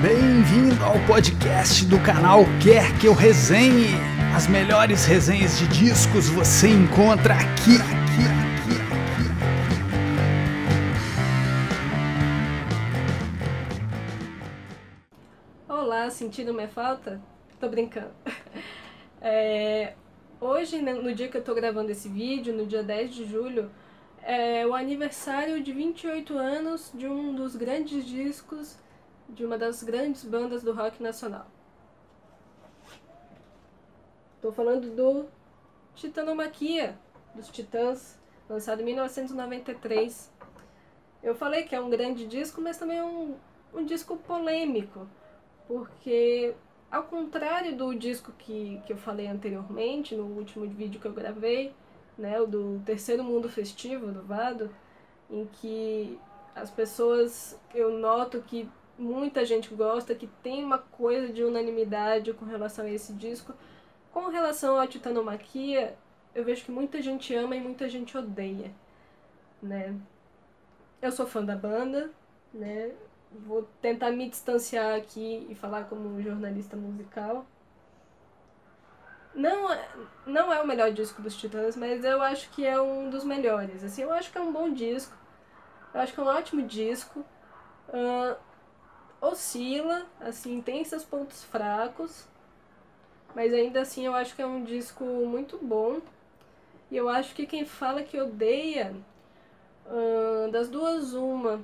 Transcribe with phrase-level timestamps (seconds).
[0.00, 3.96] Bem-vindo ao podcast do canal Quer Que Eu Resenhe.
[4.32, 9.26] As melhores resenhas de discos você encontra aqui, aqui, aqui, aqui.
[15.68, 17.20] Olá, sentindo minha falta?
[17.58, 18.12] Tô brincando.
[19.20, 19.94] É,
[20.40, 23.68] hoje, né, no dia que eu tô gravando esse vídeo, no dia 10 de julho,
[24.22, 28.76] é o aniversário de 28 anos de um dos grandes discos
[29.28, 31.46] de uma das grandes bandas do rock nacional.
[34.36, 35.26] Estou falando do
[35.94, 36.98] Titanomaquia,
[37.34, 40.32] dos Titãs, lançado em 1993.
[41.22, 43.34] Eu falei que é um grande disco, mas também é um,
[43.74, 45.08] um disco polêmico,
[45.66, 46.54] porque
[46.90, 51.74] ao contrário do disco que, que eu falei anteriormente, no último vídeo que eu gravei,
[52.16, 54.70] né, o do Terceiro Mundo Festivo, do Vado,
[55.30, 56.18] em que
[56.54, 62.44] as pessoas, eu noto que muita gente gosta, que tem uma coisa de unanimidade com
[62.44, 63.54] relação a esse disco.
[64.12, 65.96] Com relação à Titanomaquia,
[66.34, 68.72] eu vejo que muita gente ama e muita gente odeia,
[69.62, 69.94] né?
[71.00, 72.10] Eu sou fã da banda,
[72.52, 72.92] né?
[73.30, 77.46] Vou tentar me distanciar aqui e falar como jornalista musical.
[79.34, 79.88] Não, é,
[80.26, 83.84] não é o melhor disco dos Titãs, mas eu acho que é um dos melhores.
[83.84, 85.16] Assim, eu acho que é um bom disco.
[85.94, 87.24] Eu acho que é um ótimo disco.
[87.88, 88.36] Uh,
[89.20, 92.26] oscila, assim, tem seus pontos fracos,
[93.34, 96.00] mas ainda assim eu acho que é um disco muito bom.
[96.90, 98.94] E eu acho que quem fala que odeia,
[100.50, 101.60] das duas, uma,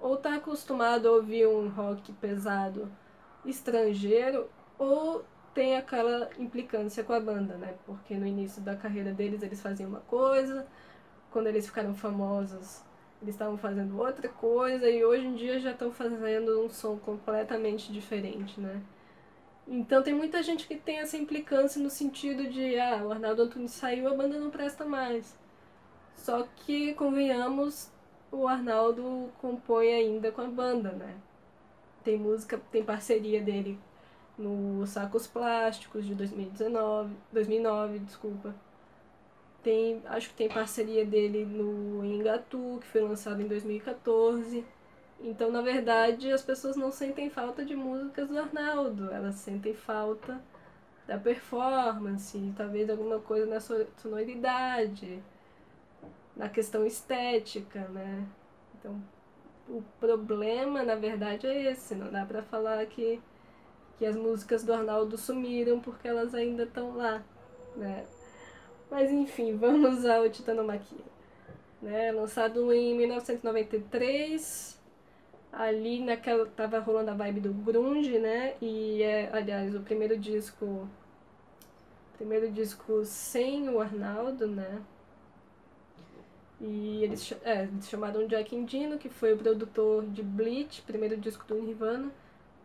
[0.00, 2.90] ou tá acostumado a ouvir um rock pesado
[3.44, 5.24] estrangeiro, ou
[5.54, 7.74] tem aquela implicância com a banda, né?
[7.86, 10.66] Porque no início da carreira deles eles faziam uma coisa,
[11.30, 12.82] quando eles ficaram famosos
[13.22, 17.92] eles estavam fazendo outra coisa e hoje em dia já estão fazendo um som completamente
[17.92, 18.82] diferente, né?
[19.68, 23.72] Então tem muita gente que tem essa implicância no sentido de, ah, o Arnaldo Antunes
[23.72, 25.38] saiu, a banda não presta mais.
[26.16, 27.90] Só que, convenhamos,
[28.32, 31.14] o Arnaldo compõe ainda com a banda, né?
[32.02, 33.78] Tem música, tem parceria dele
[34.36, 38.54] no Sacos Plásticos de 2019, 2009, desculpa.
[39.62, 44.64] Tem, acho que tem parceria dele no Engatu, que foi lançado em 2014.
[45.20, 50.40] Então, na verdade, as pessoas não sentem falta de músicas do Arnaldo, elas sentem falta
[51.06, 53.60] da performance, talvez alguma coisa na
[53.98, 55.22] sonoridade,
[56.36, 58.26] na questão estética, né?
[58.78, 59.02] Então,
[59.68, 61.94] o problema, na verdade, é esse.
[61.94, 63.20] Não dá pra falar que,
[63.98, 67.22] que as músicas do Arnaldo sumiram porque elas ainda estão lá,
[67.76, 68.06] né?
[68.90, 71.04] Mas enfim, vamos ao Titanomaquia.
[71.80, 72.12] Né?
[72.12, 74.78] Lançado em 1993,
[75.52, 78.54] ali naquela tava rolando a vibe do grunge, né?
[78.60, 80.88] E é, aliás, o primeiro disco
[82.20, 84.82] primeiro disco sem o Arnaldo, né?
[86.60, 91.46] E eles, é, eles chamaram Jack Endino, que foi o produtor de Bleach, primeiro disco
[91.48, 92.10] do Nirvana,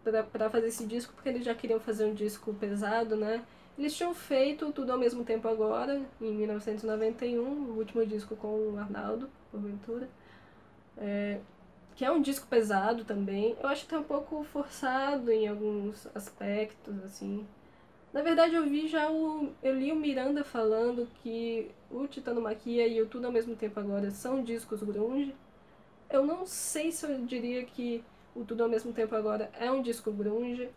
[0.03, 3.45] para fazer esse disco, porque eles já queriam fazer um disco pesado, né?
[3.77, 8.77] Eles tinham feito Tudo ao Mesmo Tempo Agora, em 1991, o último disco com o
[8.77, 10.07] Arnaldo, porventura.
[10.97, 11.39] É,
[11.95, 13.55] que é um disco pesado também.
[13.61, 17.45] Eu acho que tá um pouco forçado em alguns aspectos, assim.
[18.13, 19.51] Na verdade, eu vi já o.
[19.61, 24.09] Eu li o Miranda falando que o Titanomaquia e o Tudo ao Mesmo Tempo Agora
[24.11, 25.35] são discos grunge.
[26.09, 28.03] Eu não sei se eu diria que
[28.33, 30.69] o Tudo ao Mesmo Tempo Agora é um disco grunge,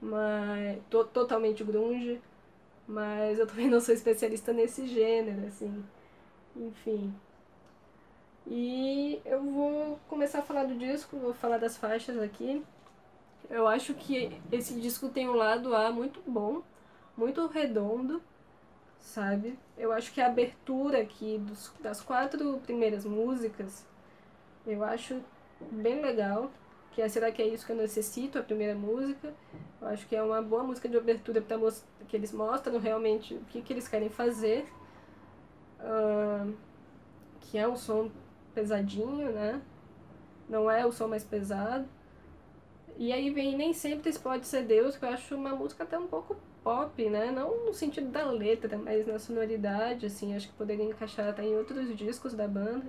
[0.00, 0.78] mas.
[0.88, 2.20] To, totalmente grunge
[2.86, 5.84] mas eu também não sou especialista nesse gênero, assim.
[6.54, 7.14] Enfim.
[8.46, 12.64] E eu vou começar a falar do disco, vou falar das faixas aqui.
[13.50, 16.62] Eu acho que esse disco tem um lado A muito bom,
[17.16, 18.22] muito redondo,
[19.00, 19.58] sabe?
[19.76, 23.84] Eu acho que a abertura aqui dos, das quatro primeiras músicas,
[24.66, 25.20] eu acho
[25.60, 26.50] bem legal
[26.96, 29.34] que é Será que é isso que eu necessito, a primeira música.
[29.82, 31.58] Eu acho que é uma boa música de abertura para
[32.08, 34.66] que eles mostram realmente o que, que eles querem fazer.
[35.78, 36.56] Uh,
[37.38, 38.10] que é um som
[38.54, 39.60] pesadinho, né?
[40.48, 41.86] Não é o som mais pesado.
[42.96, 46.06] E aí vem Nem Sempre Pode Ser Deus, que eu acho uma música até um
[46.06, 46.34] pouco
[46.64, 47.30] pop, né?
[47.30, 50.34] Não no sentido da letra, mas na sonoridade, assim.
[50.34, 52.86] Acho que poderia encaixar até em outros discos da banda.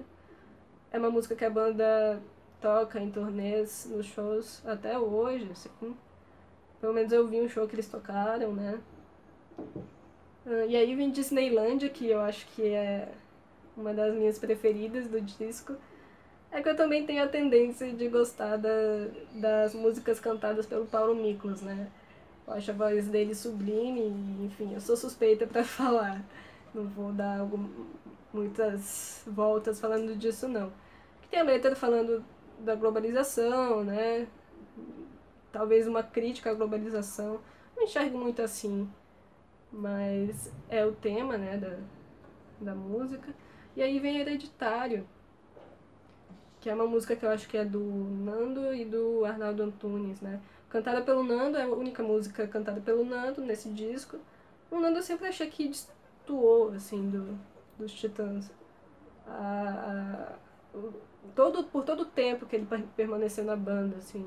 [0.94, 2.22] É uma música que a banda
[2.62, 5.96] toca em turnês, nos shows até hoje, assim.
[6.80, 8.80] Pelo menos eu vi um show que eles tocaram, né?
[10.46, 13.12] Uh, e aí vem Disneylandia, que eu acho que é
[13.76, 15.76] uma das minhas preferidas do disco.
[16.52, 18.70] É que eu também tenho a tendência de gostar da,
[19.34, 21.90] das músicas cantadas pelo Paulo Miklos, né?
[22.48, 26.24] Eu acho a voz dele sublime, enfim, eu sou suspeita para falar.
[26.74, 27.68] Não vou dar algum,
[28.34, 30.72] muitas voltas falando disso, não.
[31.22, 32.24] Que tem a letra falando
[32.60, 34.28] da globalização, né?
[35.52, 37.40] Talvez uma crítica à globalização.
[37.76, 38.90] Não enxergo muito assim,
[39.72, 41.78] mas é o tema, né, da,
[42.60, 43.34] da música.
[43.76, 45.08] E aí vem Hereditário,
[46.60, 50.20] que é uma música que eu acho que é do Nando e do Arnaldo Antunes,
[50.22, 50.42] né?
[50.70, 54.18] Cantada pelo Nando, é a única música cantada pelo Nando nesse disco.
[54.70, 57.40] O Nando eu sempre achei que destoou, assim, do,
[57.78, 58.52] dos Titãs.
[59.26, 60.47] A, a,
[61.36, 64.26] todo, por todo o tempo que ele permaneceu na banda, assim.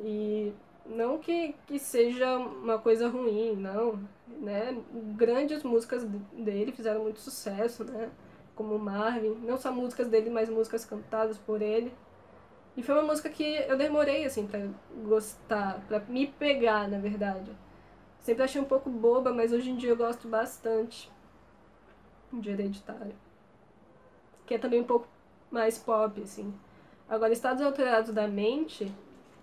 [0.00, 0.52] E
[0.86, 4.00] não que, que seja uma coisa ruim, não.
[4.26, 4.76] Né?
[5.16, 8.10] Grandes músicas dele fizeram muito sucesso, né?
[8.54, 9.34] Como Marvin.
[9.42, 11.92] Não só músicas dele, mas músicas cantadas por ele.
[12.76, 14.60] E foi uma música que eu demorei, assim, pra
[15.04, 17.50] gostar, pra me pegar, na verdade.
[18.20, 21.10] Sempre achei um pouco boba, mas hoje em dia eu gosto bastante
[22.32, 23.14] de Hereditário.
[24.48, 25.06] Que é também um pouco
[25.50, 26.54] mais pop, assim.
[27.06, 28.90] Agora, Estados Alterados da Mente,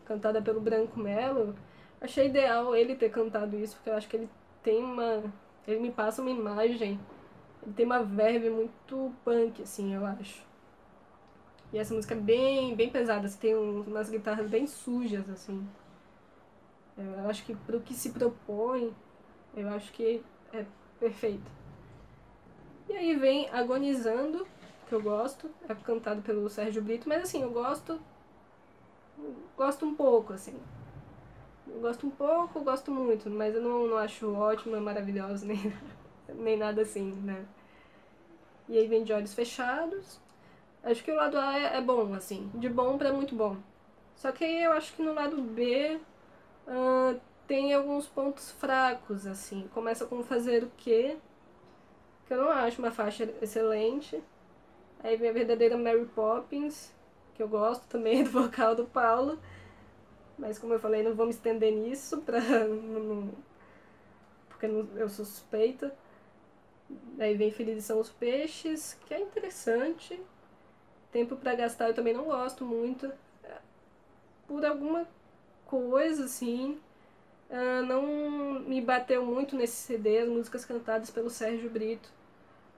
[0.04, 1.56] cantada pelo Branco Melo,
[2.02, 4.30] achei ideal ele ter cantado isso, porque eu acho que ele
[4.64, 5.24] tem uma...
[5.68, 7.00] Ele me passa uma imagem,
[7.62, 10.44] ele tem uma verve muito punk, assim, eu acho.
[11.72, 15.68] E essa música é bem, bem pesada, assim, tem umas guitarras bem sujas, assim.
[16.98, 18.92] Eu acho que pro que se propõe,
[19.56, 20.66] eu acho que é
[21.00, 21.52] perfeito.
[22.90, 24.48] E aí vem Agonizando,
[24.86, 28.00] que eu gosto, é cantado pelo Sérgio Brito, mas assim, eu gosto.
[29.58, 30.60] Gosto um pouco, assim.
[31.68, 35.74] Eu gosto um pouco, gosto muito, mas eu não, não acho ótimo, maravilhoso, nem,
[36.36, 37.46] nem nada assim, né?
[38.68, 40.20] E aí vem De Olhos Fechados,
[40.86, 43.58] Acho que o lado A é, é bom, assim, de bom para muito bom.
[44.16, 46.00] Só que eu acho que no lado B
[46.68, 49.68] uh, tem alguns pontos fracos, assim.
[49.74, 51.18] Começa com fazer o quê?
[52.28, 54.24] Que eu não acho uma faixa excelente.
[55.06, 56.92] Aí vem a verdadeira Mary Poppins,
[57.36, 59.38] que eu gosto também do vocal do Paulo.
[60.36, 62.42] Mas como eu falei, não vou me estender nisso pra.
[62.66, 63.30] Não,
[64.50, 65.96] porque não, eu sou suspeita.
[67.20, 70.20] Aí vem Felizes são os Peixes, que é interessante.
[71.12, 73.12] Tempo para gastar eu também não gosto muito.
[74.48, 75.08] Por alguma
[75.66, 76.80] coisa, assim,
[77.50, 82.10] uh, não me bateu muito nesse CD as músicas cantadas pelo Sérgio Brito.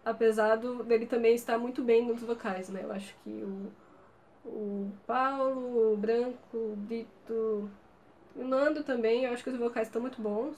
[0.08, 2.82] Apesar do, dele também estar muito bem nos vocais, né?
[2.84, 3.72] Eu acho que o,
[4.46, 7.70] o Paulo, o Branco, o Brito,
[8.34, 10.56] o Nando também, eu acho que os vocais estão muito bons.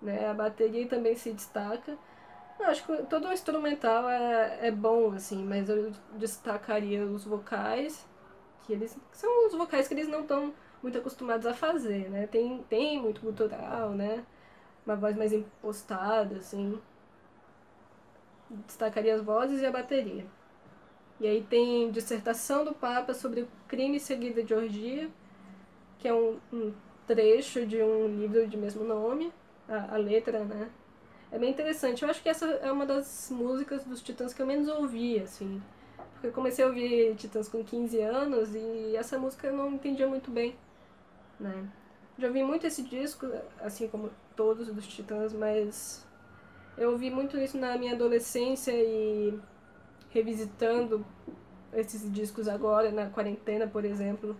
[0.00, 0.28] Né?
[0.28, 1.98] A bateria também se destaca.
[2.60, 8.06] Eu acho que todo o instrumental é, é bom, assim, mas eu destacaria os vocais,
[8.64, 12.28] que eles são os vocais que eles não estão muito acostumados a fazer, né?
[12.28, 14.24] Tem, tem muito gutural, né?
[14.86, 16.80] Uma voz mais impostada, assim.
[18.50, 20.26] Destacaria as vozes e a bateria.
[21.20, 25.10] E aí tem dissertação do Papa sobre o crime seguido de orgia,
[25.98, 26.72] que é um, um
[27.06, 29.32] trecho de um livro de mesmo nome,
[29.68, 30.70] a, a letra, né?
[31.30, 32.02] é bem interessante.
[32.02, 35.62] Eu acho que essa é uma das músicas dos Titãs que eu menos ouvi, assim.
[36.12, 40.08] Porque eu comecei a ouvir Titãs com 15 anos e essa música eu não entendia
[40.08, 40.56] muito bem,
[41.38, 41.68] né?
[42.18, 43.26] Já ouvi muito esse disco,
[43.60, 46.04] assim como todos dos Titãs, mas
[46.78, 49.38] eu ouvi muito isso na minha adolescência e
[50.10, 51.04] revisitando
[51.72, 54.36] esses discos agora, na quarentena, por exemplo.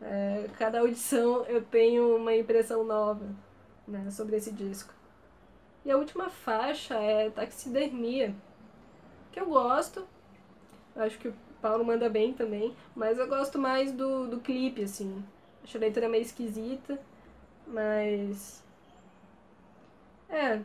[0.00, 3.26] É, cada audição eu tenho uma impressão nova
[3.86, 4.92] né, sobre esse disco.
[5.84, 8.34] E a última faixa é Taxidermia,
[9.32, 10.06] que eu gosto.
[10.96, 15.24] Acho que o Paulo manda bem também, mas eu gosto mais do, do clipe, assim.
[15.62, 16.98] Acho a letra meio esquisita,
[17.66, 18.62] mas.
[20.28, 20.60] É.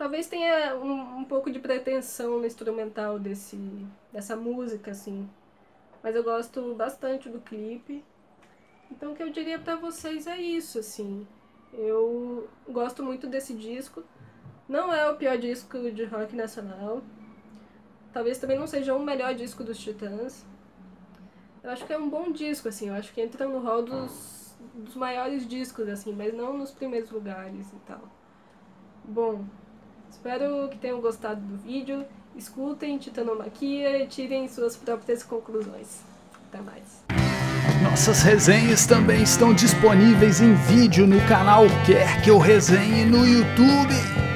[0.00, 3.58] Talvez tenha um, um pouco de pretensão no instrumental desse,
[4.10, 5.28] dessa música, assim.
[6.02, 8.02] Mas eu gosto bastante do clipe.
[8.90, 11.26] Então o que eu diria para vocês é isso, assim.
[11.74, 14.02] Eu gosto muito desse disco.
[14.66, 17.02] Não é o pior disco de rock nacional.
[18.10, 20.46] Talvez também não seja o melhor disco dos Titãs.
[21.62, 22.88] Eu acho que é um bom disco, assim.
[22.88, 27.10] Eu acho que entra no rol dos, dos maiores discos, assim, mas não nos primeiros
[27.10, 28.00] lugares e tal.
[29.04, 29.44] Bom,
[30.10, 32.04] espero que tenham gostado do vídeo.
[32.36, 36.00] Escutem Titanomaquia e tirem suas próprias conclusões.
[36.48, 37.04] Até mais.
[37.82, 44.29] Nossas resenhas também estão disponíveis em vídeo no canal Quer Que Eu Resenhe no YouTube.